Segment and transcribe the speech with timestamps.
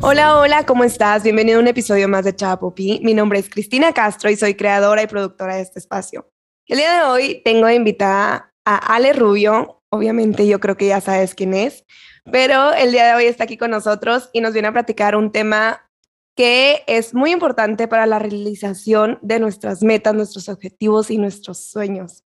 [0.00, 1.24] Hola, hola, ¿cómo estás?
[1.24, 3.00] Bienvenido a un episodio más de Chapopi.
[3.02, 6.30] Mi nombre es Cristina Castro y soy creadora y productora de este espacio.
[6.66, 9.82] El día de hoy tengo invitada a Ale Rubio.
[9.90, 11.84] Obviamente yo creo que ya sabes quién es,
[12.30, 15.32] pero el día de hoy está aquí con nosotros y nos viene a platicar un
[15.32, 15.90] tema
[16.36, 22.22] que es muy importante para la realización de nuestras metas, nuestros objetivos y nuestros sueños.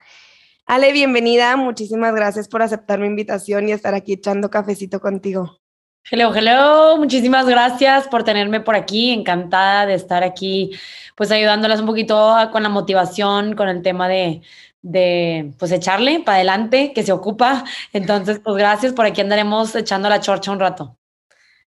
[0.66, 1.56] Ale, bienvenida.
[1.56, 5.61] Muchísimas gracias por aceptar mi invitación y estar aquí echando cafecito contigo.
[6.10, 6.96] Hello, hello.
[6.98, 9.10] Muchísimas gracias por tenerme por aquí.
[9.10, 10.72] Encantada de estar aquí,
[11.16, 14.42] pues ayudándolas un poquito con la motivación, con el tema de,
[14.82, 17.64] de pues echarle para adelante, que se ocupa.
[17.92, 18.92] Entonces, pues gracias.
[18.92, 20.98] Por aquí andaremos echando la chorcha un rato.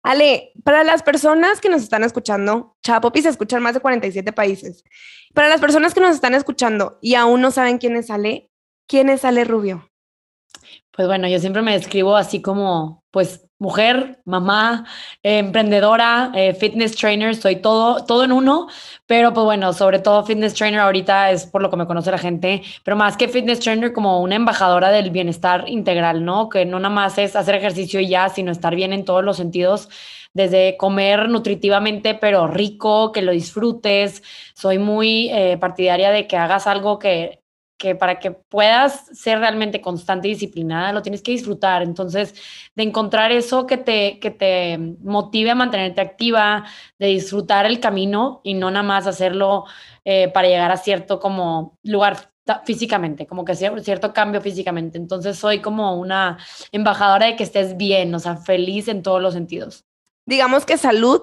[0.02, 4.32] Ale, para las personas que nos están escuchando, Chapopi se escucha en más de 47
[4.32, 4.84] países.
[5.34, 8.50] Para las personas que nos están escuchando y aún no saben quién es Ale,
[8.86, 9.90] ¿quién es Ale Rubio?
[10.92, 14.86] Pues bueno, yo siempre me describo así como, pues, mujer, mamá,
[15.22, 18.68] eh, emprendedora, eh, fitness trainer, soy todo, todo en uno,
[19.06, 22.18] pero pues bueno, sobre todo fitness trainer ahorita es por lo que me conoce la
[22.18, 26.48] gente, pero más que fitness trainer como una embajadora del bienestar integral, ¿no?
[26.48, 29.36] Que no nada más es hacer ejercicio y ya, sino estar bien en todos los
[29.36, 29.88] sentidos
[30.34, 34.22] desde comer nutritivamente pero rico, que lo disfrutes.
[34.54, 37.43] Soy muy eh, partidaria de que hagas algo que
[37.94, 41.82] para que puedas ser realmente constante y disciplinada, lo tienes que disfrutar.
[41.82, 42.34] Entonces,
[42.74, 46.64] de encontrar eso que te, que te motive a mantenerte activa,
[46.98, 49.64] de disfrutar el camino y no nada más hacerlo
[50.04, 52.30] eh, para llegar a cierto como lugar
[52.64, 54.98] físicamente, como que cierto cambio físicamente.
[54.98, 56.38] Entonces, soy como una
[56.72, 59.84] embajadora de que estés bien, o sea, feliz en todos los sentidos.
[60.26, 61.22] Digamos que salud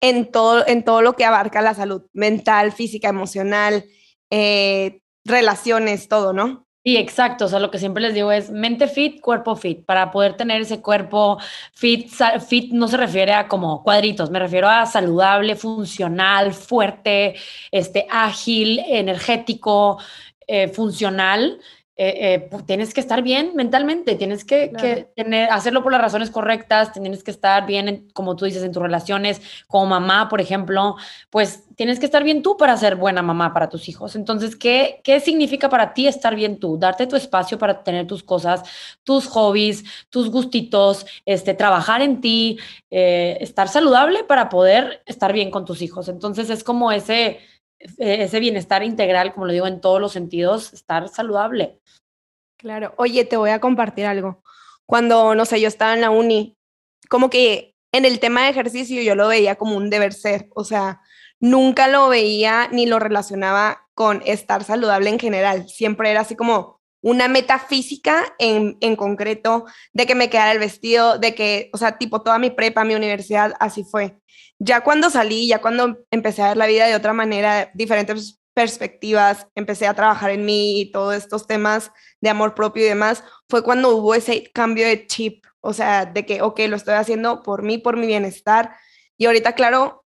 [0.00, 3.84] en todo, en todo lo que abarca la salud mental, física, emocional,
[4.30, 6.66] eh, relaciones, todo, ¿no?
[6.84, 7.44] Sí, exacto.
[7.44, 9.84] O sea, lo que siempre les digo es mente fit, cuerpo fit.
[9.84, 11.38] Para poder tener ese cuerpo
[11.74, 12.10] fit,
[12.46, 17.36] fit no se refiere a como cuadritos, me refiero a saludable, funcional, fuerte,
[17.70, 19.98] este, ágil, energético,
[20.48, 21.60] eh, funcional.
[21.94, 24.68] Eh, eh, pues, tienes que estar bien mentalmente, tienes que,
[25.14, 28.82] tener, hacerlo por las razones correctas, tienes que estar bien, como tú dices, en tus
[28.82, 30.96] relaciones, como mamá, por ejemplo,
[31.28, 34.16] pues tienes que estar bien tú para ser buena mamá para tus hijos.
[34.16, 36.78] Entonces, ¿qué, qué significa para ti estar bien tú?
[36.78, 38.62] Darte tu espacio para tener tus cosas,
[39.04, 42.58] tus hobbies, tus gustitos, este, trabajar en ti,
[42.90, 46.08] eh, estar saludable para poder estar bien con tus hijos.
[46.08, 47.38] Entonces, es como ese
[47.98, 51.80] ese bienestar integral, como lo digo en todos los sentidos, estar saludable.
[52.56, 52.94] Claro.
[52.96, 54.42] Oye, te voy a compartir algo.
[54.86, 56.56] Cuando, no sé, yo estaba en la uni,
[57.08, 60.64] como que en el tema de ejercicio yo lo veía como un deber ser, o
[60.64, 61.00] sea,
[61.40, 65.68] nunca lo veía ni lo relacionaba con estar saludable en general.
[65.68, 70.58] Siempre era así como una meta física en, en concreto, de que me quedara el
[70.58, 74.16] vestido, de que, o sea, tipo toda mi prepa, mi universidad, así fue
[74.64, 79.48] ya cuando salí, ya cuando empecé a ver la vida de otra manera, diferentes perspectivas,
[79.56, 83.64] empecé a trabajar en mí y todos estos temas de amor propio y demás, fue
[83.64, 87.64] cuando hubo ese cambio de chip, o sea, de que, ok, lo estoy haciendo por
[87.64, 88.76] mí, por mi bienestar.
[89.16, 90.04] Y ahorita, claro,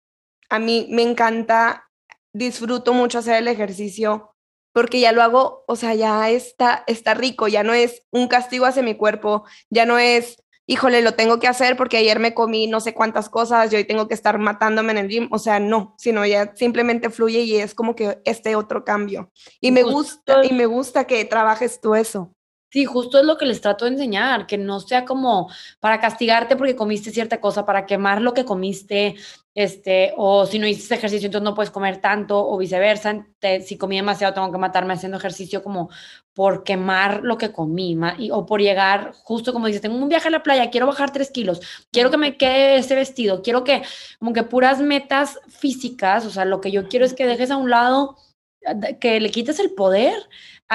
[0.49, 1.89] a mí me encanta,
[2.31, 4.32] disfruto mucho hacer el ejercicio
[4.73, 8.65] porque ya lo hago, o sea, ya está, está rico, ya no es un castigo
[8.65, 12.67] hacia mi cuerpo, ya no es híjole, lo tengo que hacer porque ayer me comí
[12.67, 15.27] no sé cuántas cosas y hoy tengo que estar matándome en el gym.
[15.31, 19.31] O sea, no, sino ya simplemente fluye y es como que este otro cambio.
[19.59, 22.33] Y me gusta, y me gusta que trabajes tú eso.
[22.73, 25.47] Sí, justo es lo que les trato de enseñar, que no sea como
[25.79, 29.13] para castigarte porque comiste cierta cosa, para quemar lo que comiste,
[29.53, 33.27] este, o si no hiciste ejercicio, entonces no puedes comer tanto, o viceversa.
[33.63, 35.91] si comí demasiado, tengo que matarme haciendo ejercicio como
[36.33, 37.95] por quemar lo que comí,
[38.31, 41.29] o por llegar, justo como dices, tengo un viaje a la playa, quiero bajar tres
[41.29, 41.61] kilos,
[41.91, 43.83] quiero que me quede ese vestido, quiero que,
[44.17, 47.57] como que puras metas físicas, o sea, lo que yo quiero es que dejes a
[47.57, 48.17] un lado,
[48.99, 50.15] que le quites el poder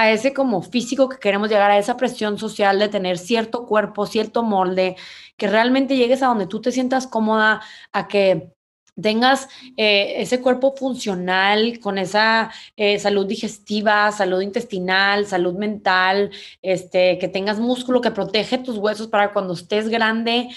[0.01, 4.07] a ese como físico que queremos llegar, a esa presión social de tener cierto cuerpo,
[4.07, 4.97] cierto molde,
[5.37, 7.63] que realmente llegues a donde tú te sientas cómoda,
[7.93, 8.53] a que
[9.01, 16.31] tengas eh, ese cuerpo funcional con esa eh, salud digestiva, salud intestinal, salud mental,
[16.63, 20.49] este, que tengas músculo que protege tus huesos para cuando estés grande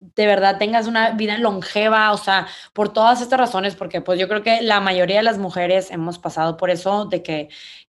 [0.00, 4.28] de verdad tengas una vida longeva, o sea, por todas estas razones, porque pues yo
[4.28, 7.48] creo que la mayoría de las mujeres hemos pasado por eso, de que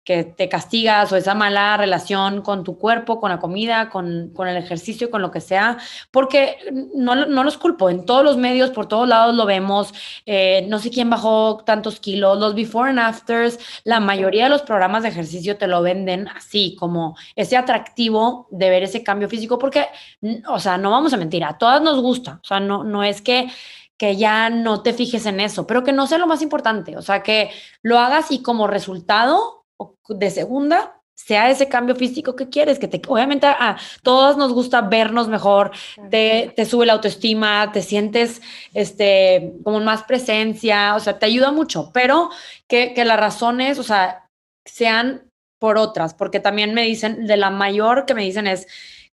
[0.07, 4.47] que te castigas o esa mala relación con tu cuerpo, con la comida, con, con
[4.47, 5.79] el ejercicio, con lo que sea,
[6.13, 6.59] porque
[6.95, 9.93] no, no, los culpo, en todos los medios, por todos lados lo vemos,
[10.25, 14.63] eh, no sé quién bajó tantos kilos, los before and afters, la mayoría de los
[14.63, 19.59] programas de ejercicio te lo venden así, como ese atractivo de ver ese cambio físico,
[19.59, 19.89] porque,
[20.49, 23.21] o sea, no vamos a mentir, a todas nos gusta, o sea, no, no es
[23.21, 23.49] que
[23.99, 27.03] que ya no te fijes en eso, pero que no sea lo más importante, o
[27.03, 27.51] sea, que
[27.81, 29.66] lo hagas y como resultado
[30.09, 34.83] de segunda sea ese cambio físico que quieres, que te, obviamente a, todos nos gusta
[34.83, 35.73] vernos mejor,
[36.11, 38.43] te, te, sube la autoestima, te sientes
[38.75, 42.29] este, como más presencia, o sea, te ayuda mucho, pero
[42.69, 44.29] que, que las razones, o sea,
[44.67, 48.67] sean por otras, porque también me dicen, de la mayor que me dicen es,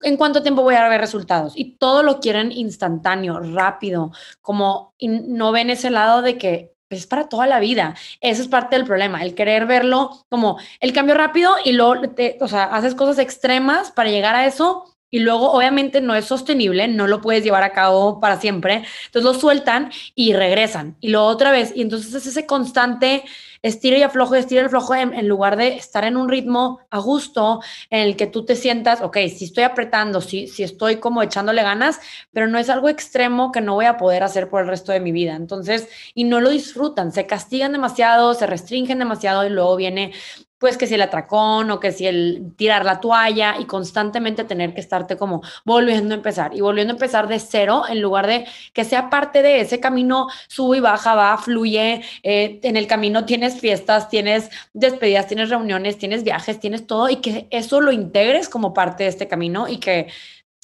[0.00, 1.54] ¿en cuánto tiempo voy a ver resultados?
[1.56, 7.28] Y todo lo quieren instantáneo, rápido, como no ven ese lado de que es para
[7.28, 7.94] toda la vida.
[8.20, 12.02] Eso es parte del problema, el querer verlo como el cambio rápido y luego,
[12.40, 16.86] o sea, haces cosas extremas para llegar a eso y luego obviamente no es sostenible,
[16.88, 18.84] no lo puedes llevar a cabo para siempre.
[19.06, 21.72] Entonces lo sueltan y regresan y luego otra vez.
[21.74, 23.24] Y entonces es ese constante
[23.62, 27.60] estira y aflojo, estira y aflojo en, lugar de estar en un ritmo a gusto
[27.90, 31.62] en el que tú te sientas, ok, si estoy apretando, si, si estoy como echándole
[31.62, 32.00] ganas,
[32.32, 35.00] pero no es algo extremo que no voy a poder hacer por el resto de
[35.00, 35.34] mi vida.
[35.34, 40.12] Entonces, y no lo disfrutan, se castigan demasiado, se restringen demasiado y luego viene
[40.58, 44.74] pues que si el atracón o que si el tirar la toalla y constantemente tener
[44.74, 48.46] que estarte como volviendo a empezar y volviendo a empezar de cero en lugar de
[48.72, 53.24] que sea parte de ese camino, sube y baja, va, fluye, eh, en el camino
[53.24, 58.48] tienes fiestas, tienes despedidas, tienes reuniones, tienes viajes, tienes todo y que eso lo integres
[58.48, 60.08] como parte de este camino y que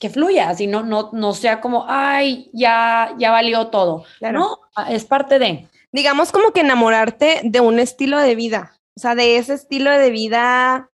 [0.00, 4.04] que fluya, así no, no, no sea como, ay, ya, ya valió todo.
[4.20, 4.58] No,
[4.90, 5.68] es parte de.
[5.92, 8.74] Digamos como que enamorarte de un estilo de vida.
[8.96, 10.90] O sea, de ese estilo de vida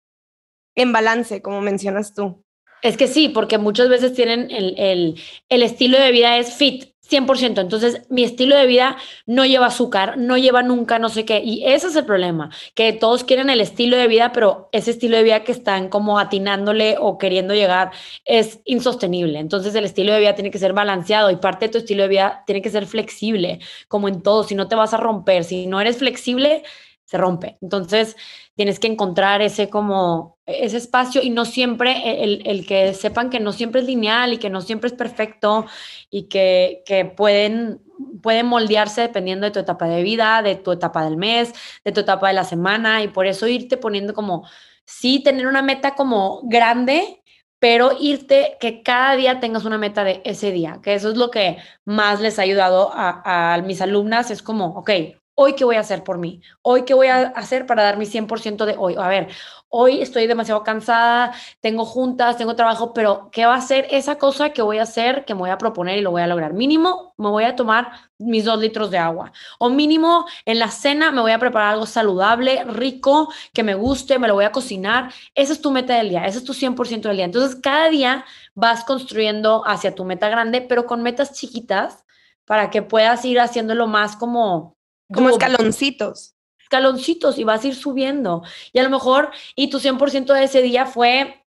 [0.75, 2.44] en balance, como mencionas tú.
[2.83, 6.94] Es que sí, porque muchas veces tienen el, el, el estilo de vida es fit,
[7.09, 7.61] 100%.
[7.61, 11.41] Entonces, mi estilo de vida no lleva azúcar, no lleva nunca no sé qué.
[11.44, 15.17] Y ese es el problema, que todos quieren el estilo de vida, pero ese estilo
[15.17, 17.91] de vida que están como atinándole o queriendo llegar
[18.25, 19.39] es insostenible.
[19.39, 22.09] Entonces, el estilo de vida tiene que ser balanceado y parte de tu estilo de
[22.09, 24.44] vida tiene que ser flexible, como en todo.
[24.44, 26.63] Si no te vas a romper, si no eres flexible,
[27.07, 27.57] se rompe.
[27.62, 28.18] Entonces,
[28.56, 33.39] tienes que encontrar ese como, ese espacio y no siempre, el, el, que sepan que
[33.39, 35.65] no siempre es lineal y que no siempre es perfecto
[36.12, 37.81] y que, que pueden,
[38.21, 41.54] pueden moldearse dependiendo de tu etapa de vida, de tu etapa del mes,
[41.86, 44.45] de tu etapa de la semana y por eso irte poniendo como,
[44.83, 47.24] sí, tener una meta como grande,
[47.57, 51.31] pero irte, que cada día tengas una meta de ese día, que eso es lo
[51.31, 54.92] que más les ha ayudado a, a mis alumnas, es como, ok,
[55.39, 58.07] hoy qué voy a hacer por mí, hoy qué voy a hacer para dar mi
[58.07, 58.95] 100% de hoy.
[58.98, 59.28] A ver,
[59.69, 61.31] hoy estoy demasiado cansada,
[61.62, 65.25] tengo juntas, tengo trabajo, pero ¿qué va a ser esa cosa que voy a hacer,
[65.25, 66.54] que me voy a proponer y lo voy a lograr?
[66.54, 69.31] Mínimo, me voy a tomar mis dos litros de agua.
[69.60, 74.18] O mínimo, en la cena me voy a preparar algo saludable, rico, que me guste,
[74.18, 75.13] me lo voy a cocinar.
[75.36, 77.25] Esa es tu meta del día, ese es tu 100% del día.
[77.25, 78.25] Entonces, cada día
[78.56, 82.06] vas construyendo hacia tu meta grande, pero con metas chiquitas
[82.45, 84.76] para que puedas ir haciéndolo más como
[85.13, 86.36] como escaloncitos.
[86.59, 88.44] Escaloncitos y vas a ir subiendo.
[88.74, 91.45] Y a lo mejor, y tu 100% de ese día fue,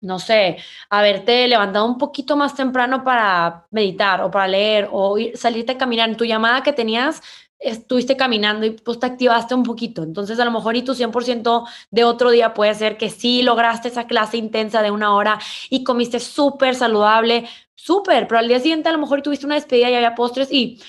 [0.00, 0.58] no sé,
[0.90, 6.08] haberte levantado un poquito más temprano para meditar o para leer o salirte a caminar.
[6.08, 7.22] En tu llamada que tenías,
[7.58, 10.02] estuviste caminando y pues te activaste un poquito.
[10.02, 13.88] Entonces, a lo mejor y tu 100% de otro día puede ser que sí lograste
[13.88, 15.38] esa clase intensa de una hora
[15.70, 19.90] y comiste súper saludable, súper, pero al día siguiente a lo mejor tuviste una despedida
[19.90, 20.82] y había postres y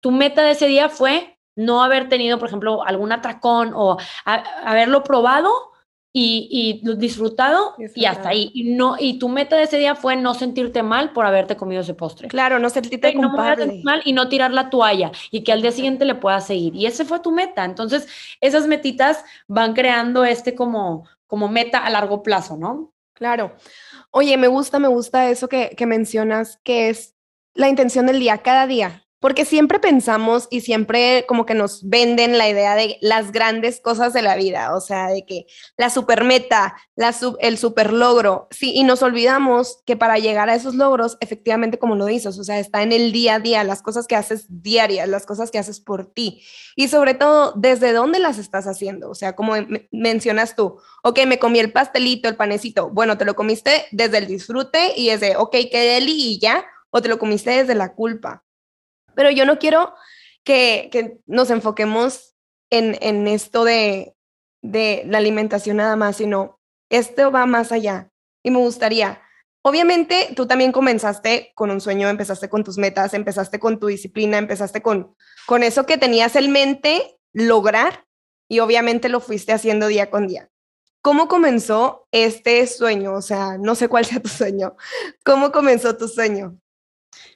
[0.00, 5.04] tu meta de ese día fue no haber tenido, por ejemplo, algún atracón o haberlo
[5.04, 5.74] probado
[6.16, 8.50] y, disfrutado, y hasta ahí.
[8.54, 11.82] Y, no, y tu meta de ese día fue no sentirte mal por haberte comido
[11.82, 12.28] ese postre.
[12.28, 13.66] Claro, no sentirte y culpable.
[13.66, 16.76] No mal y no tirar la toalla y que al día siguiente le puedas seguir.
[16.76, 17.64] Y ese fue tu meta.
[17.64, 18.06] Entonces,
[18.40, 22.92] esas metitas van creando este como, como meta a largo plazo, ¿no?
[23.14, 23.56] Claro.
[24.12, 27.16] Oye, me gusta, me gusta eso que, que mencionas, que es
[27.54, 29.03] la intención del día, cada día.
[29.24, 34.12] Porque siempre pensamos y siempre como que nos venden la idea de las grandes cosas
[34.12, 35.46] de la vida, o sea, de que
[35.78, 40.54] la super meta, la el super logro, sí, y nos olvidamos que para llegar a
[40.54, 43.80] esos logros, efectivamente, como lo dices, o sea, está en el día a día, las
[43.80, 46.42] cosas que haces diarias, las cosas que haces por ti,
[46.76, 49.54] y sobre todo, desde dónde las estás haciendo, o sea, como
[49.90, 54.26] mencionas tú, ok, me comí el pastelito, el panecito, bueno, te lo comiste desde el
[54.26, 58.43] disfrute y desde, ok, qué deli y ya, o te lo comiste desde la culpa.
[59.14, 59.94] Pero yo no quiero
[60.44, 62.34] que, nos enfoquemos
[62.70, 64.14] en, esto de,
[64.62, 68.10] la alimentación nada más, sino esto va más allá.
[68.42, 69.22] Y me gustaría,
[69.62, 74.38] obviamente tú también comenzaste con un sueño, empezaste con tus metas, empezaste con tu disciplina,
[74.38, 75.16] empezaste con,
[75.62, 78.06] eso que tenías en mente lograr
[78.48, 80.50] y obviamente lo fuiste haciendo día con día.
[81.00, 83.14] ¿Cómo comenzó este sueño?
[83.14, 84.74] O sea, no sé cuál sea tu sueño.
[85.22, 86.58] ¿Cómo comenzó tu sueño?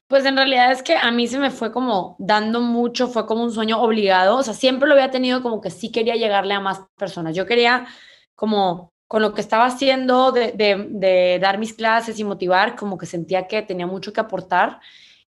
[0.09, 3.43] Pues en realidad es que a mí se me fue como dando mucho, fue como
[3.45, 6.61] un sueño obligado, o sea, siempre lo había tenido como que sí quería llegarle a
[6.61, 7.37] más personas.
[7.37, 7.87] Yo quería
[8.35, 13.07] como con lo que estaba haciendo de, de, dar mis clases y motivar, como que
[13.07, 14.81] sentía que tenía mucho que aportar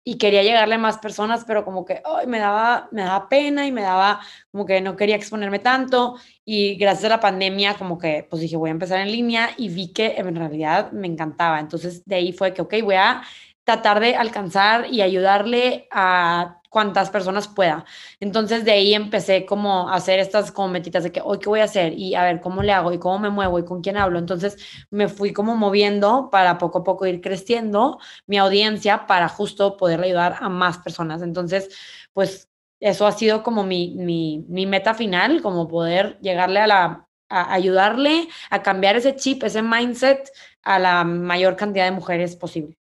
[0.04, 3.68] y quería llegarle a más personas, pero como que ay, me, daba, me daba pena
[3.68, 4.22] y me daba
[4.52, 8.56] como que no quería exponerme tanto y gracias a la pandemia como que pues dije
[8.58, 11.60] voy a empezar en línea y vi que en realidad me encantaba.
[11.60, 13.22] Entonces de ahí fue que ok, voy a
[13.70, 17.86] tratar de alcanzar y ayudarle a cuantas personas pueda.
[18.20, 21.60] Entonces de ahí empecé como a hacer estas como metitas de que hoy qué voy
[21.60, 23.96] a hacer y a ver cómo le hago y cómo me muevo y con quién
[23.98, 24.18] hablo.
[24.18, 24.58] Entonces
[24.90, 30.02] me fui como moviendo para poco a poco ir creciendo mi audiencia para justo poder
[30.02, 31.22] ayudar a más personas.
[31.22, 31.70] Entonces,
[32.14, 32.50] pues
[32.80, 38.30] eso ha sido como mi, mi, meta final, como poder llegarle a la, a ayudarle
[38.50, 40.32] a cambiar ese chip, ese mindset
[40.64, 42.80] a la mayor cantidad de mujeres posible.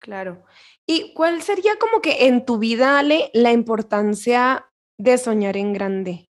[0.00, 0.44] Claro.
[0.86, 6.28] ¿Y cuál sería como que en tu vida, Ale, la importancia de soñar en grande?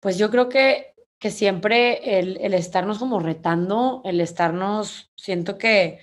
[0.00, 5.98] Pues yo creo que, que siempre el, el estarnos como retando, el estarnos, siento que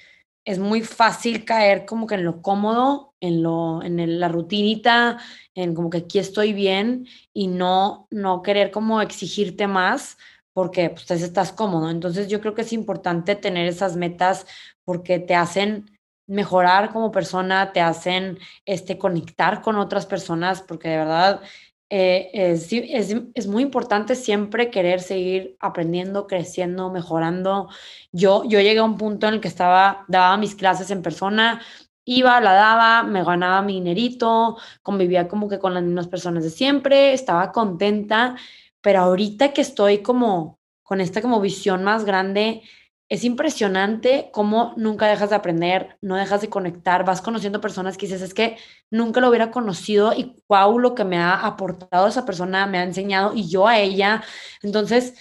[0.46, 5.20] es muy fácil caer como que en lo cómodo, en lo en la rutinita,
[5.56, 10.18] en como que aquí estoy bien y no no querer como exigirte más
[10.54, 11.90] porque pues estás cómodo.
[11.90, 14.46] Entonces yo creo que es importante tener esas metas
[14.86, 15.86] porque te hacen
[16.28, 21.42] mejorar como persona, te hacen este, conectar con otras personas, porque de verdad
[21.90, 27.70] eh, es, es, es, muy importante siempre querer seguir aprendiendo, creciendo, mejorando.
[28.12, 31.62] Yo, yo llegué a un punto en el que estaba, daba mis clases en persona,
[32.06, 36.50] iba, la daba, me ganaba mi dinerito, convivía como que con las mismas personas de
[36.50, 38.36] siempre, estaba contenta,
[38.84, 42.62] pero ahorita que estoy como con esta como visión más grande,
[43.10, 48.08] es impresionante cómo nunca dejas de aprender, no dejas de conectar, vas conociendo personas que
[48.08, 48.58] dices, es que
[48.92, 52.84] nunca lo hubiera conocido y wow, lo que me ha aportado esa persona, me ha
[52.84, 54.24] enseñado y yo a ella.
[54.62, 55.16] Entonces,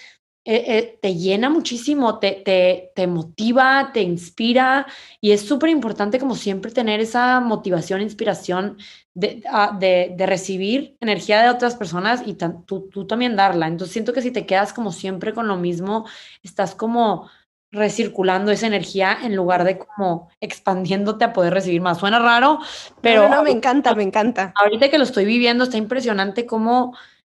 [0.45, 4.87] eh, eh, te llena muchísimo, te, te, te, motiva, te inspira
[5.21, 8.79] y es súper importante como siempre tener esa motivación, inspiración
[9.15, 13.67] de, ah, de, de, recibir energía de otras personas y tú, tú también darla.
[13.67, 16.07] Entonces siento que si te quedas como siempre con lo mismo,
[16.43, 17.29] estás como
[17.73, 21.99] recirculando esa energía en lugar de como expandiéndote a poder recibir más.
[21.99, 22.59] Suena raro,
[23.01, 23.29] pero...
[23.29, 24.53] No, me encanta, me encanta.
[24.57, 26.95] Ahorita que lo estoy viviendo, está impresionante cómo,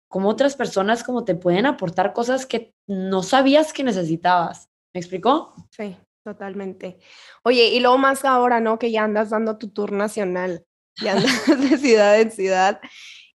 [0.09, 4.69] cómo otras personas como te pueden aportar cosas que no sabías que necesitabas.
[4.93, 5.53] ¿Me explicó?
[5.69, 6.99] Sí, totalmente.
[7.43, 8.77] Oye, y luego más ahora, ¿no?
[8.77, 10.65] Que ya andas dando tu tour nacional,
[11.01, 12.79] ya andas de ciudad en ciudad.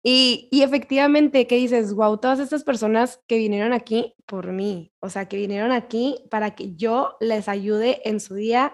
[0.01, 1.93] Y, y, efectivamente, ¿qué dices?
[1.93, 6.55] Wow, todas estas personas que vinieron aquí por mí, o sea, que vinieron aquí para
[6.55, 8.73] que yo les ayude en su día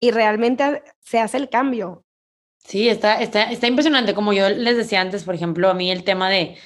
[0.00, 2.04] y realmente se hace el cambio.
[2.58, 4.14] Sí, está, está, está impresionante.
[4.14, 6.56] Como yo les decía antes, por ejemplo, a mí el tema de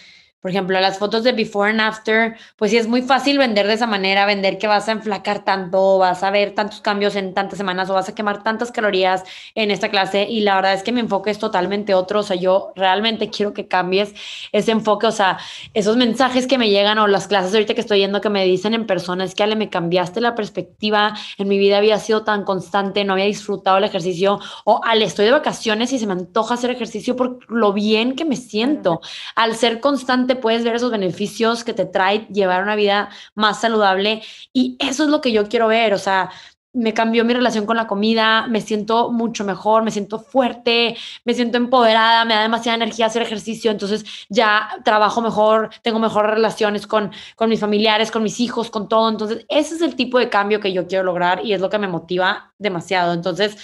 [0.43, 3.75] por ejemplo, las fotos de before and after, pues sí es muy fácil vender de
[3.75, 7.57] esa manera, vender que vas a enflacar tanto, vas a ver tantos cambios en tantas
[7.57, 9.23] semanas o vas a quemar tantas calorías
[9.55, 10.27] en esta clase.
[10.29, 13.55] Y la verdad es que mi enfoque es totalmente otro, o sea, yo realmente quiero
[13.55, 14.15] que cambies
[14.51, 15.39] ese enfoque, o sea,
[15.75, 18.75] esos mensajes que me llegan o las clases ahorita que estoy yendo que me dicen
[18.75, 22.43] en persona, es que Ale, me cambiaste la perspectiva, en mi vida había sido tan
[22.43, 24.41] constante, no había disfrutado el ejercicio.
[24.65, 28.25] O Ale, estoy de vacaciones y se me antoja hacer ejercicio por lo bien que
[28.25, 29.01] me siento.
[29.37, 34.23] Al ser constante, puedes ver esos beneficios que te trae llevar una vida más saludable
[34.53, 36.31] y eso es lo que yo quiero ver, o sea,
[36.75, 41.35] me cambió mi relación con la comida, me siento mucho mejor, me siento fuerte, me
[41.35, 46.87] siento empoderada, me da demasiada energía hacer ejercicio, entonces ya trabajo mejor, tengo mejores relaciones
[46.87, 49.09] con, con mis familiares, con mis hijos, con todo.
[49.11, 51.79] Entonces, ese es el tipo de cambio que yo quiero lograr y es lo que
[51.79, 53.13] me motiva demasiado.
[53.13, 53.57] Entonces,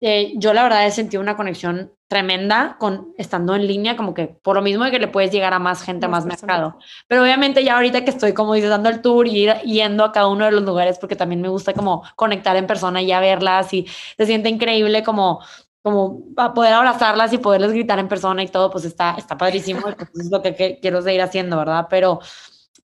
[0.00, 4.26] eh, yo la verdad he sentido una conexión tremenda con estando en línea, como que
[4.28, 6.78] por lo mismo de que le puedes llegar a más gente, a más, mercado.
[7.06, 10.12] Pero obviamente ya ahorita que estoy, como dices, dando el tour y ir yendo a
[10.12, 13.20] cada uno de los lugares, porque también me gusta como conectar en persona y ya
[13.20, 13.86] verlas y
[14.16, 15.40] se siente increíble como
[15.80, 19.80] como a poder abrazarlas y poderles gritar en persona y todo, pues está, está padrísimo,
[19.82, 21.86] pues es lo que, quiero seguir haciendo, ¿verdad?
[21.88, 22.20] Pero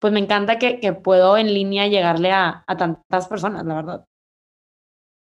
[0.01, 4.07] pues me encanta que, que puedo en línea llegarle a, a tantas personas, la verdad.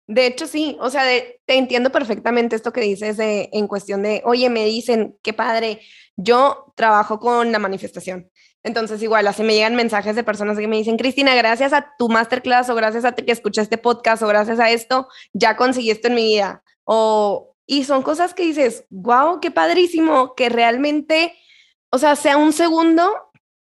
[0.07, 1.03] De hecho, sí, o sea,
[1.45, 5.81] te entiendo perfectamente esto que dices de, en cuestión de, oye, me dicen, qué padre,
[6.15, 8.29] yo trabajo con la manifestación.
[8.63, 12.09] Entonces, igual, así me llegan mensajes de personas que me dicen, Cristina, gracias a tu
[12.09, 16.07] masterclass o gracias a que escuché este podcast o gracias a esto, ya conseguí esto
[16.07, 16.63] en mi vida.
[16.83, 21.33] O, y son cosas que dices, wow, qué padrísimo, que realmente,
[21.89, 23.11] o sea, sea un segundo,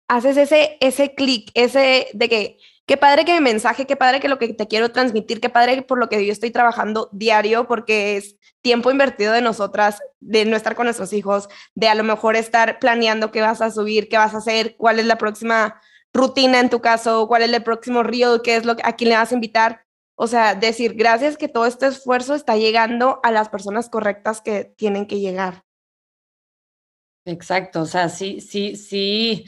[0.09, 2.57] haces ese, ese clic, ese de que
[2.91, 5.81] qué padre que mi mensaje, qué padre que lo que te quiero transmitir, qué padre
[5.81, 10.57] por lo que yo estoy trabajando diario, porque es tiempo invertido de nosotras, de no
[10.57, 14.17] estar con nuestros hijos, de a lo mejor estar planeando qué vas a subir, qué
[14.17, 15.79] vas a hacer, cuál es la próxima
[16.13, 19.11] rutina en tu caso, cuál es el próximo río, qué es lo que, a quién
[19.11, 19.85] le vas a invitar.
[20.15, 24.65] O sea, decir gracias que todo este esfuerzo está llegando a las personas correctas que
[24.65, 25.63] tienen que llegar.
[27.23, 29.45] Exacto, o sea, sí, sí, sí.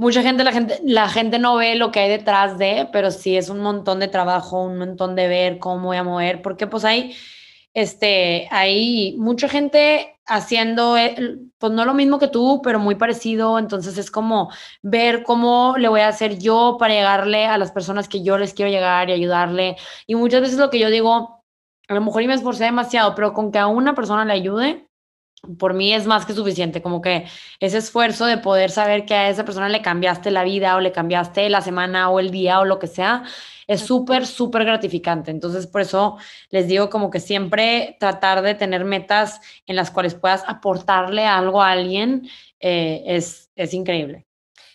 [0.00, 3.36] Mucha gente la, gente, la gente no ve lo que hay detrás de, pero sí
[3.36, 6.86] es un montón de trabajo, un montón de ver cómo voy a mover, porque pues
[6.86, 7.14] hay,
[7.74, 10.96] este, hay mucha gente haciendo,
[11.58, 15.88] pues no lo mismo que tú, pero muy parecido, entonces es como ver cómo le
[15.88, 19.12] voy a hacer yo para llegarle a las personas que yo les quiero llegar y
[19.12, 19.76] ayudarle.
[20.06, 21.44] Y muchas veces lo que yo digo,
[21.88, 24.89] a lo mejor y me esforcé demasiado, pero con que a una persona le ayude,
[25.58, 27.26] por mí es más que suficiente, como que
[27.60, 30.92] ese esfuerzo de poder saber que a esa persona le cambiaste la vida o le
[30.92, 33.24] cambiaste la semana o el día o lo que sea,
[33.66, 35.30] es súper, súper gratificante.
[35.30, 36.18] Entonces, por eso
[36.50, 41.62] les digo como que siempre tratar de tener metas en las cuales puedas aportarle algo
[41.62, 42.28] a alguien
[42.58, 44.26] eh, es, es increíble.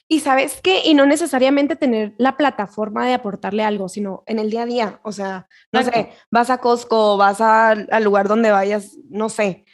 [0.08, 4.52] Y sabes qué, y no necesariamente tener la plataforma de aportarle algo, sino en el
[4.52, 5.00] día a día.
[5.04, 9.66] O sea, no sé, vas a Costco, vas al lugar donde vayas, no sé,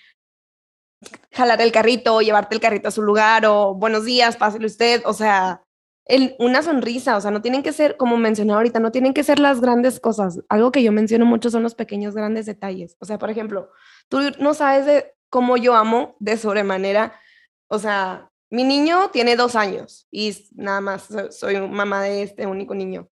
[1.41, 5.13] jalar el carrito, llevarte el carrito a su lugar, o buenos días, pásele usted, o
[5.13, 5.63] sea,
[6.39, 9.39] una sonrisa, o sea, no tienen que ser, como mencioné ahorita, no tienen que ser
[9.39, 10.39] las grandes cosas.
[10.49, 12.95] Algo que yo menciono mucho son los pequeños grandes detalles.
[12.99, 13.71] O sea, por ejemplo,
[14.07, 17.19] tú no sabes de cómo yo amo de sobremanera,
[17.67, 22.75] o sea, mi niño tiene dos años y nada más soy mamá de este único
[22.75, 23.09] niño.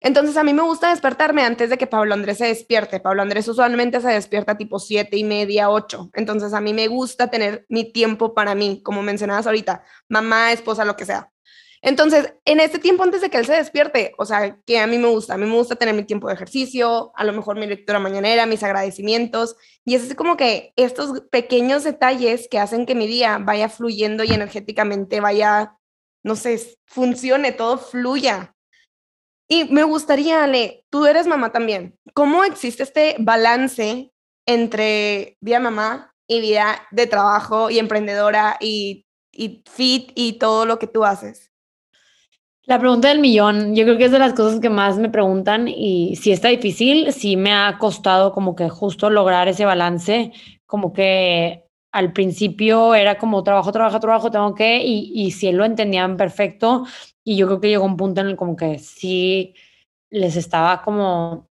[0.00, 3.00] Entonces a mí me gusta despertarme antes de que Pablo Andrés se despierte.
[3.00, 6.10] Pablo Andrés usualmente se despierta tipo siete y media, ocho.
[6.14, 10.84] Entonces a mí me gusta tener mi tiempo para mí, como mencionabas ahorita, mamá, esposa,
[10.84, 11.30] lo que sea.
[11.80, 14.98] Entonces, en este tiempo antes de que él se despierte, o sea, que a mí
[14.98, 17.66] me gusta, a mí me gusta tener mi tiempo de ejercicio, a lo mejor mi
[17.66, 22.96] lectura mañanera, mis agradecimientos, y es así como que estos pequeños detalles que hacen que
[22.96, 25.76] mi día vaya fluyendo y energéticamente vaya,
[26.24, 28.56] no sé, funcione, todo fluya.
[29.48, 31.98] Y me gustaría, Ale, tú eres mamá también.
[32.12, 34.12] ¿Cómo existe este balance
[34.46, 39.06] entre vida mamá y vida de trabajo y emprendedora y,
[39.64, 41.50] fit y todo lo que tú haces?
[42.64, 45.68] La pregunta del millón, yo creo que es de las cosas que más me preguntan
[45.68, 50.32] y si está difícil, sí me ha costado como que justo lograr ese balance,
[50.66, 55.64] como que al principio era como trabajo, trabajo, trabajo, tengo que, y, y si lo
[55.64, 56.84] entendían perfecto,
[57.28, 59.54] y yo creo que llegó un punto en el como que sí
[60.08, 61.50] les estaba como,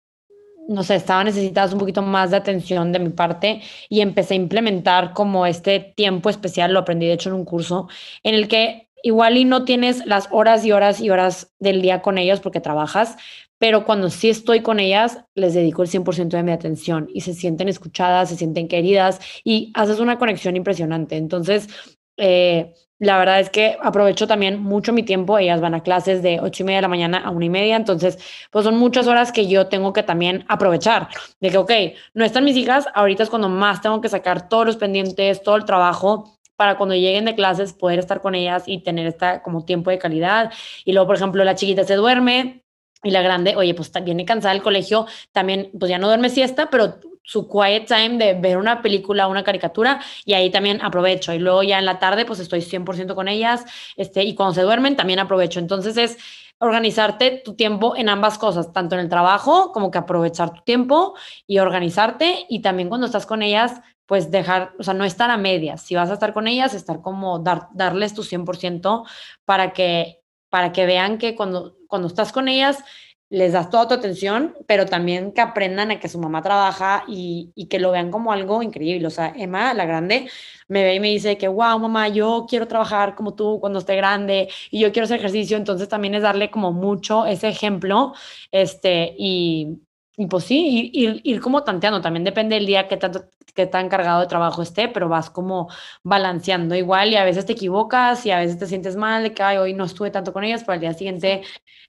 [0.67, 4.38] no sé, estaba necesitadas un poquito más de atención de mi parte y empecé a
[4.38, 7.88] implementar como este tiempo especial, lo aprendí de hecho en un curso,
[8.23, 12.01] en el que igual y no tienes las horas y horas y horas del día
[12.01, 13.15] con ellos porque trabajas,
[13.60, 17.36] pero cuando sí estoy con ellas, les dedico el 100% de mi atención y se
[17.36, 21.15] sienten escuchadas, se sienten queridas y haces una conexión impresionante.
[21.15, 21.69] Entonces,
[22.17, 25.38] eh, la verdad es que aprovecho también mucho mi tiempo.
[25.38, 27.75] Ellas van a clases de ocho y media de la mañana a una y media.
[27.77, 28.19] Entonces,
[28.51, 31.07] pues son muchas horas que yo tengo que también aprovechar.
[31.39, 31.71] De que, ok,
[32.13, 35.55] no están mis hijas, ahorita es cuando más tengo que sacar todos los pendientes, todo
[35.55, 39.63] el trabajo para cuando lleguen de clases poder estar con ellas y tener esta como
[39.63, 40.51] tiempo de calidad.
[40.83, 42.63] Y luego, por ejemplo, la chiquita se duerme,
[43.01, 46.69] y la grande, oye, pues viene cansada del colegio, también, pues ya no duerme siesta,
[46.69, 46.95] pero
[47.30, 51.32] su quiet time de ver una película, una caricatura, y ahí también aprovecho.
[51.32, 53.65] Y luego ya en la tarde, pues estoy 100% con ellas,
[53.98, 55.60] este, y cuando se duermen, también aprovecho.
[55.60, 56.18] Entonces es
[56.58, 61.13] organizarte tu tiempo en ambas cosas, tanto en el trabajo como que aprovechar tu tiempo
[61.46, 65.38] y organizarte, y también cuando estás con ellas, pues dejar, o sea, no estar a
[65.38, 65.84] medias.
[65.84, 69.06] Si vas a estar con ellas, estar como dar, darles tu 100%
[69.46, 72.84] para que, para que vean que cuando, cuando estás con ellas,
[73.30, 77.52] les das toda tu atención, pero también que aprendan a que su mamá trabaja y,
[77.56, 79.08] y, que lo vean como algo increíble.
[79.08, 80.30] O sea, Emma, la grande,
[80.68, 83.96] me ve y me dice que, wow, mamá, yo quiero trabajar como tú cuando esté
[83.96, 85.58] grande y yo quiero hacer ejercicio.
[85.58, 88.13] Entonces también es darle como mucho ese ejemplo
[88.52, 89.80] este, y,
[90.19, 93.88] y pues sí, ir, ir, como tanteando, también depende del día que, tanto, que tan
[93.88, 95.69] cargado de trabajo esté, pero vas como
[96.03, 99.43] balanceando igual y a veces te equivocas y a veces te sientes mal de que
[99.43, 101.43] Ay, hoy no estuve tanto con ellas, pero al día siguiente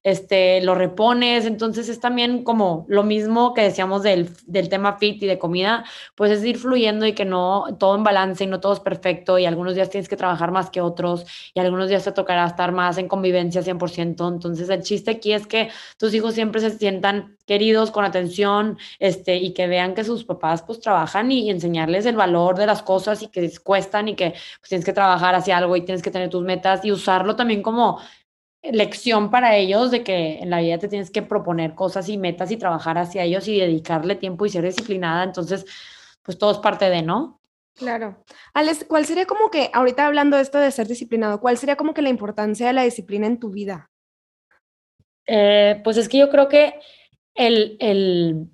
[0.05, 5.23] este, lo repones, entonces es también como lo mismo que decíamos del, del tema fit
[5.23, 8.61] y de comida, pues es ir fluyendo y que no todo en balance y no
[8.61, 12.05] todo es perfecto y algunos días tienes que trabajar más que otros y algunos días
[12.05, 16.35] te tocará estar más en convivencia 100%, entonces el chiste aquí es que tus hijos
[16.35, 21.33] siempre se sientan queridos, con atención, este, y que vean que sus papás pues trabajan
[21.33, 24.93] y, enseñarles el valor de las cosas y que cuestan y que pues, tienes que
[24.93, 27.99] trabajar hacia algo y tienes que tener tus metas y usarlo también como
[28.63, 32.53] lección para ellos de que en la vida te tienes que proponer cosas y metas
[32.53, 35.25] y trabajar hacia ellos y dedicarle tiempo y ser disciplinada.
[35.25, 35.67] Entonces,
[36.23, 37.41] pues todo es parte de, ¿no?
[37.75, 38.23] Claro.
[38.55, 41.95] Alex, ¿cuál sería como que, ahorita hablando de esto de ser disciplinado, cuál sería como
[41.95, 43.91] que la importancia de la disciplina en tu vida?
[45.27, 46.75] Eh, pues es que yo creo que
[47.35, 48.49] el, el,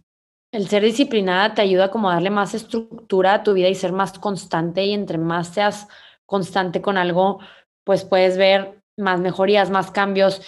[0.53, 3.93] el ser disciplinada te ayuda como a darle más estructura a tu vida y ser
[3.93, 5.89] más constante y entre más seas
[6.25, 7.39] constante con algo,
[7.85, 10.43] pues puedes ver más mejorías, más cambios.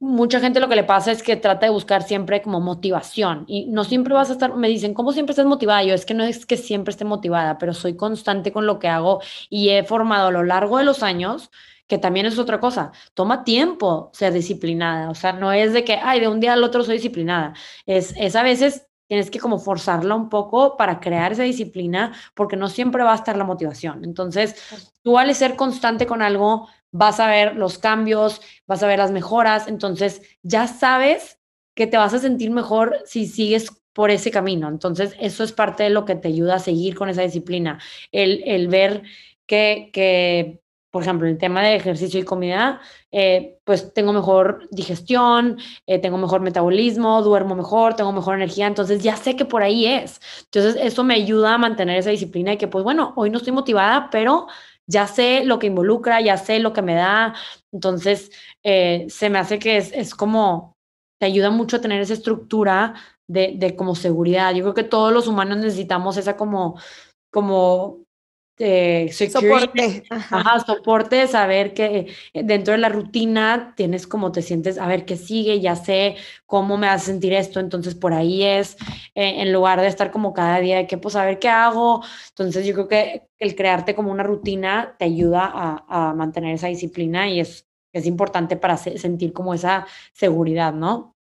[0.00, 3.66] Mucha gente lo que le pasa es que trata de buscar siempre como motivación y
[3.66, 5.84] no siempre vas a estar, me dicen, ¿cómo siempre estás motivada?
[5.84, 8.88] Yo es que no es que siempre esté motivada, pero soy constante con lo que
[8.88, 11.50] hago y he formado a lo largo de los años
[11.86, 12.92] que también es otra cosa.
[13.14, 16.64] Toma tiempo ser disciplinada, o sea, no es de que, ay, de un día al
[16.64, 17.54] otro soy disciplinada.
[17.86, 22.56] Es, es a veces tienes que como forzarla un poco para crear esa disciplina, porque
[22.56, 24.04] no siempre va a estar la motivación.
[24.04, 24.56] Entonces,
[25.02, 29.12] tú al ser constante con algo, vas a ver los cambios, vas a ver las
[29.12, 31.38] mejoras, entonces ya sabes
[31.74, 34.68] que te vas a sentir mejor si sigues por ese camino.
[34.68, 37.78] Entonces, eso es parte de lo que te ayuda a seguir con esa disciplina,
[38.12, 39.02] el, el ver
[39.46, 40.60] que, que
[40.96, 42.80] por ejemplo, el tema de ejercicio y comida,
[43.12, 49.02] eh, pues tengo mejor digestión, eh, tengo mejor metabolismo, duermo mejor, tengo mejor energía, entonces
[49.02, 50.22] ya sé que por ahí es.
[50.44, 53.52] Entonces, eso me ayuda a mantener esa disciplina y que, pues bueno, hoy no estoy
[53.52, 54.46] motivada, pero
[54.86, 57.34] ya sé lo que involucra, ya sé lo que me da,
[57.70, 58.30] entonces
[58.62, 60.78] eh, se me hace que es, es, como,
[61.20, 62.94] te ayuda mucho a tener esa estructura
[63.28, 64.54] de, de como seguridad.
[64.54, 66.80] Yo creo que todos los humanos necesitamos esa como,
[67.30, 68.05] como
[68.58, 70.04] eh, soporte.
[70.08, 70.60] Ajá.
[70.60, 75.16] soporte, saber que eh, dentro de la rutina tienes como te sientes, a ver qué
[75.16, 76.16] sigue, ya sé
[76.46, 78.76] cómo me hace sentir esto, entonces por ahí es,
[79.14, 82.02] eh, en lugar de estar como cada día de que, pues, a ver qué hago.
[82.30, 86.68] Entonces yo creo que el crearte como una rutina te ayuda a, a mantener esa
[86.68, 91.16] disciplina y es, es importante para sentir como esa seguridad, ¿no?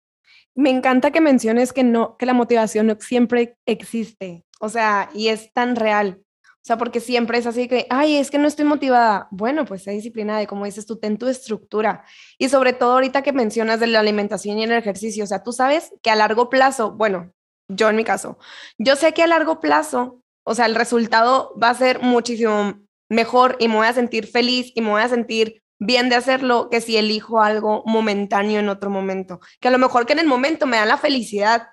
[0.54, 5.28] Me encanta que menciones que no, que la motivación no siempre existe, o sea, y
[5.28, 6.22] es tan real.
[6.62, 9.26] O sea, porque siempre es así que, ay, es que no estoy motivada.
[9.32, 12.04] Bueno, pues sé disciplinada y como dices tú, ten tu estructura.
[12.38, 15.52] Y sobre todo ahorita que mencionas de la alimentación y el ejercicio, o sea, tú
[15.52, 17.32] sabes que a largo plazo, bueno,
[17.66, 18.38] yo en mi caso,
[18.78, 22.74] yo sé que a largo plazo, o sea, el resultado va a ser muchísimo
[23.08, 26.70] mejor y me voy a sentir feliz y me voy a sentir bien de hacerlo
[26.70, 29.40] que si elijo algo momentáneo en otro momento.
[29.58, 31.70] Que a lo mejor que en el momento me da la felicidad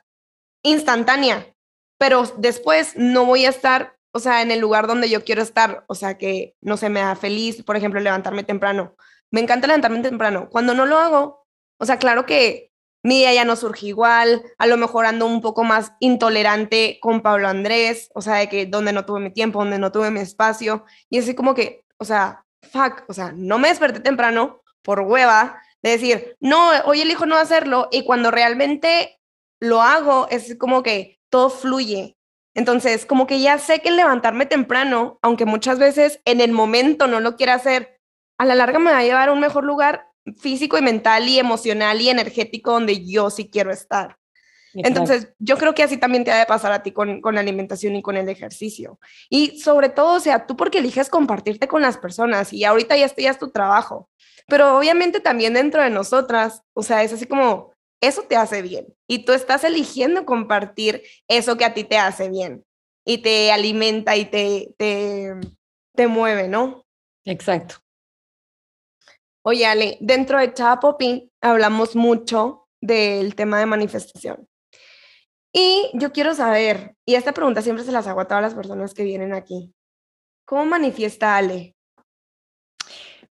[0.64, 1.54] instantánea,
[2.00, 5.84] pero después no voy a estar o sea, en el lugar donde yo quiero estar,
[5.88, 8.96] o sea, que no se me da feliz, por ejemplo, levantarme temprano.
[9.32, 10.50] Me encanta levantarme temprano.
[10.50, 12.70] Cuando no lo hago, o sea, claro que
[13.04, 17.22] mi día ya no surge igual, a lo mejor ando un poco más intolerante con
[17.22, 20.20] Pablo Andrés, o sea, de que donde no tuve mi tiempo, donde no tuve mi
[20.20, 25.02] espacio, y así como que, o sea, fuck, o sea, no me desperté temprano por
[25.02, 29.20] hueva, de decir, no, hoy elijo no hacerlo, y cuando realmente
[29.62, 32.18] lo hago, es como que todo fluye,
[32.56, 37.20] entonces, como que ya sé que levantarme temprano, aunque muchas veces en el momento no
[37.20, 38.00] lo quiera hacer,
[38.38, 40.08] a la larga me va a llevar a un mejor lugar
[40.38, 44.18] físico y mental y emocional y energético donde yo sí quiero estar.
[44.74, 47.42] Entonces, yo creo que así también te ha de pasar a ti con, con, la
[47.42, 49.00] alimentación y con el ejercicio.
[49.28, 53.06] Y sobre todo, o sea, tú porque eliges compartirte con las personas y ahorita ya
[53.06, 54.10] esto ya es tu trabajo.
[54.48, 58.88] Pero obviamente también dentro de nosotras, o sea, es así como, eso te hace bien
[59.08, 62.66] y tú estás eligiendo compartir eso que a ti te hace bien
[63.06, 65.34] y te alimenta y te, te,
[65.96, 66.86] te mueve, ¿no?
[67.26, 67.76] Exacto.
[69.44, 74.48] Oye, Ale, dentro de Chapopi hablamos mucho del tema de manifestación.
[75.52, 78.94] Y yo quiero saber, y esta pregunta siempre se las hago a todas las personas
[78.94, 79.74] que vienen aquí,
[80.46, 81.76] ¿cómo manifiesta Ale?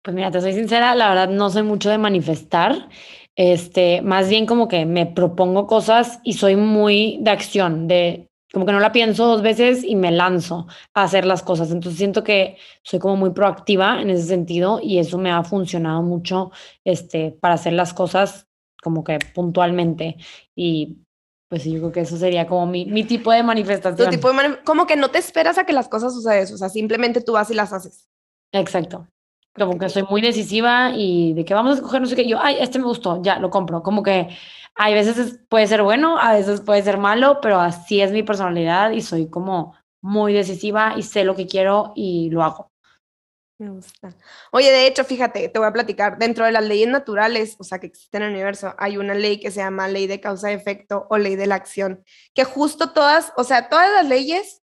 [0.01, 2.89] Pues mira, te soy sincera, la verdad no soy mucho de manifestar.
[3.35, 8.65] Este, más bien como que me propongo cosas y soy muy de acción, de como
[8.65, 11.71] que no la pienso dos veces y me lanzo a hacer las cosas.
[11.71, 16.01] Entonces siento que soy como muy proactiva en ese sentido y eso me ha funcionado
[16.01, 16.51] mucho
[16.83, 18.47] este, para hacer las cosas
[18.83, 20.17] como que puntualmente.
[20.55, 20.97] Y
[21.47, 24.09] pues yo creo que eso sería como mi, mi tipo de manifestación.
[24.09, 26.69] Tu tipo de como que no te esperas a que las cosas sucedan, o sea,
[26.69, 28.09] simplemente tú vas y las haces.
[28.51, 29.07] Exacto.
[29.53, 32.39] Como que soy muy decisiva y de que vamos a escoger no sé qué, yo,
[32.41, 33.83] ay, este me gustó, ya lo compro.
[33.83, 34.29] Como que
[34.75, 38.91] hay veces puede ser bueno, a veces puede ser malo, pero así es mi personalidad
[38.91, 42.71] y soy como muy decisiva y sé lo que quiero y lo hago.
[43.59, 44.15] Me gusta.
[44.51, 47.77] Oye, de hecho, fíjate, te voy a platicar, dentro de las leyes naturales, o sea,
[47.77, 51.17] que existen en el universo, hay una ley que se llama ley de causa-efecto o
[51.19, 54.63] ley de la acción, que justo todas, o sea, todas las leyes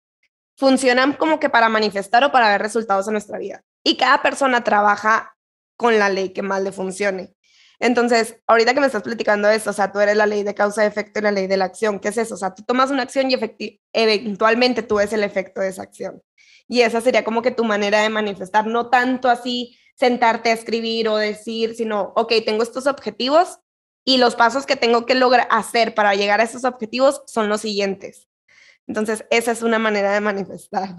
[0.55, 4.63] funcionan como que para manifestar o para ver resultados en nuestra vida y cada persona
[4.63, 5.35] trabaja
[5.77, 7.35] con la ley que más le funcione.
[7.79, 11.19] Entonces, ahorita que me estás platicando esto, o sea, tú eres la ley de causa-efecto
[11.19, 11.99] y la ley de la acción.
[11.99, 12.35] ¿Qué es eso?
[12.35, 13.37] O sea, tú tomas una acción y
[13.91, 16.21] eventualmente tú ves el efecto de esa acción.
[16.67, 21.09] Y esa sería como que tu manera de manifestar, no tanto así sentarte a escribir
[21.09, 23.59] o decir, sino, ok, tengo estos objetivos
[24.05, 27.61] y los pasos que tengo que lograr hacer para llegar a esos objetivos son los
[27.61, 28.27] siguientes.
[28.87, 30.95] Entonces, esa es una manera de manifestar.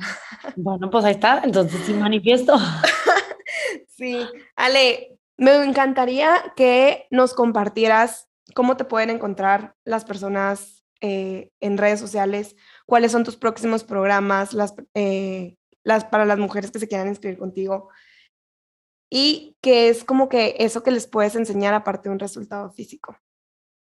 [0.57, 2.57] Bueno, pues ahí está, entonces sí manifiesto.
[3.89, 11.77] sí, Ale, me encantaría que nos compartieras cómo te pueden encontrar las personas eh, en
[11.77, 16.89] redes sociales, cuáles son tus próximos programas las, eh, las, para las mujeres que se
[16.89, 17.91] quieran inscribir contigo
[19.11, 23.17] y qué es como que eso que les puedes enseñar aparte de un resultado físico.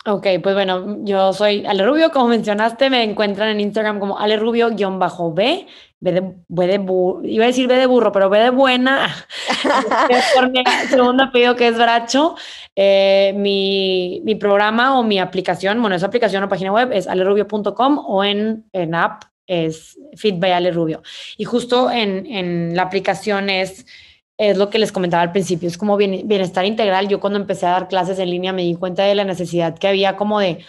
[0.06, 4.38] Ok, pues bueno, yo soy Ale Rubio, como mencionaste, me encuentran en Instagram como Ale
[4.38, 5.68] Rubio-B, B
[6.00, 9.14] de, de iba a decir B de burro, pero B de buena,
[10.36, 12.36] por mi segundo apellido que es Bracho.
[12.78, 18.06] Eh, mi, mi, programa o mi aplicación, bueno, esa aplicación o página web es alerubio.com
[18.08, 21.02] o en, en app es Fit by Ale Rubio.
[21.36, 23.86] Y justo en, en la aplicación es
[24.40, 27.10] es lo que les comentaba al principio, es como bienestar integral.
[27.10, 29.90] Yo cuando empecé a dar clases en línea me di cuenta de la necesidad que
[29.90, 30.66] había como de,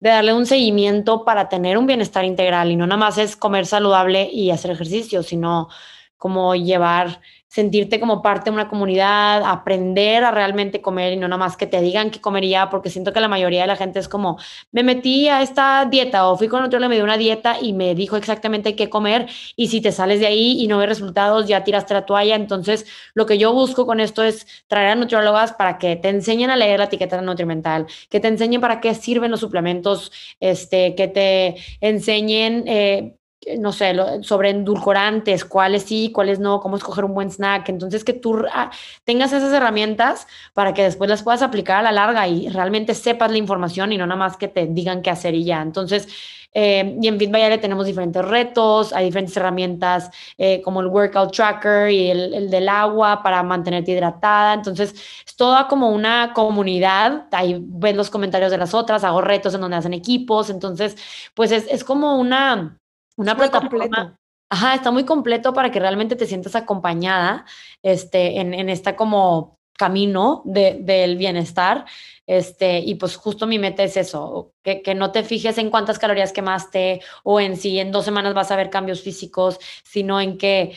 [0.00, 3.66] de darle un seguimiento para tener un bienestar integral y no nada más es comer
[3.66, 5.68] saludable y hacer ejercicio, sino
[6.16, 7.20] como llevar
[7.52, 11.66] sentirte como parte de una comunidad, aprender a realmente comer y no nada más que
[11.66, 14.38] te digan que comería, porque siento que la mayoría de la gente es como,
[14.70, 17.74] me metí a esta dieta o fui con otro, le me dio una dieta y
[17.74, 21.46] me dijo exactamente qué comer y si te sales de ahí y no ves resultados,
[21.46, 22.36] ya tiraste la toalla.
[22.36, 26.48] Entonces, lo que yo busco con esto es traer a nutriólogas para que te enseñen
[26.48, 30.10] a leer la etiqueta nutrimental, que te enseñen para qué sirven los suplementos,
[30.40, 32.64] este, que te enseñen...
[32.66, 33.18] Eh,
[33.58, 37.68] no sé, sobre endulcorantes, cuáles sí, cuáles no, cómo escoger un buen snack.
[37.68, 38.70] Entonces, que tú ah,
[39.04, 43.30] tengas esas herramientas para que después las puedas aplicar a la larga y realmente sepas
[43.30, 45.62] la información y no nada más que te digan qué hacer y ya.
[45.62, 46.08] Entonces,
[46.54, 51.90] eh, y en FitBayale tenemos diferentes retos, hay diferentes herramientas eh, como el workout tracker
[51.90, 54.54] y el, el, del agua para mantenerte hidratada.
[54.54, 54.94] Entonces,
[55.26, 57.26] es toda como una comunidad.
[57.32, 60.50] Ahí ven los comentarios de las otras, hago retos en donde hacen equipos.
[60.50, 60.96] Entonces,
[61.34, 62.78] pues es, es como una
[63.16, 64.18] una plataforma.
[64.50, 67.46] Ajá, está muy completo para que realmente te sientas acompañada
[67.82, 71.86] este, en, en esta como camino de, del bienestar.
[72.26, 75.98] Este, y pues justo mi meta es eso, que, que, no te fijes en cuántas
[75.98, 80.38] calorías quemaste o en si en dos semanas vas a ver cambios físicos, sino en
[80.38, 80.76] que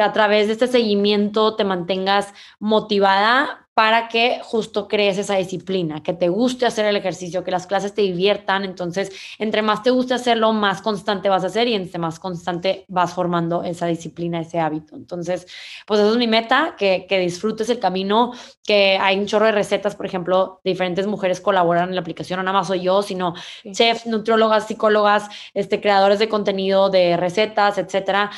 [0.00, 6.12] a través de este seguimiento te mantengas motivada para que justo crees esa disciplina, que
[6.12, 8.64] te guste hacer el ejercicio, que las clases te diviertan.
[8.64, 12.84] Entonces, entre más te guste hacerlo, más constante vas a ser y entre más constante
[12.88, 14.96] vas formando esa disciplina, ese hábito.
[14.96, 15.46] Entonces,
[15.86, 18.32] pues eso es mi meta, que, que disfrutes el camino,
[18.64, 22.42] que hay un chorro de recetas, por ejemplo, diferentes mujeres colaboran en la aplicación, no
[22.42, 23.34] nada más soy yo, sino
[23.70, 28.32] chefs, nutriólogas, psicólogas, este, creadores de contenido, de recetas, etcétera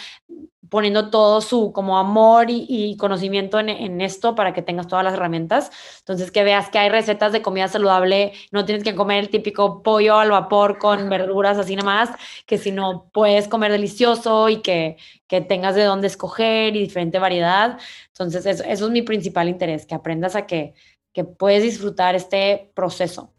[0.69, 5.71] poniendo todo su como amor y, conocimiento en, esto para que tengas todas las herramientas.
[6.01, 9.83] Entonces, que veas que hay recetas de comida saludable, no tienes que comer el típico
[9.83, 12.11] pollo al vapor con verduras así nada más,
[12.47, 14.97] que si no puedes comer delicioso y que,
[15.27, 17.79] que tengas de dónde escoger y diferente variedad.
[18.09, 20.75] Entonces, eso, eso es mi principal interés, que aprendas a que,
[21.13, 23.33] que puedes disfrutar este proceso.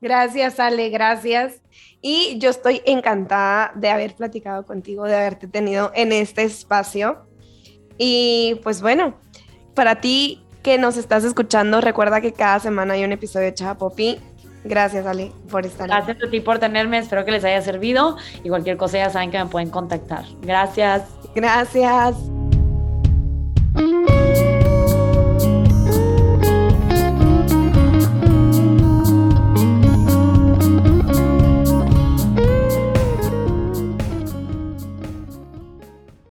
[0.00, 1.60] Gracias, Ale, gracias.
[2.00, 7.26] Y yo estoy encantada de haber platicado contigo, de haberte tenido en este espacio.
[7.96, 9.14] Y pues bueno,
[9.74, 13.76] para ti que nos estás escuchando, recuerda que cada semana hay un episodio de Chava
[13.76, 14.18] Popi.
[14.64, 18.48] Gracias, Ale, por estar Gracias a ti por tenerme, espero que les haya servido y
[18.48, 20.24] cualquier cosa ya saben que me pueden contactar.
[20.42, 21.02] Gracias.
[21.34, 22.16] Gracias.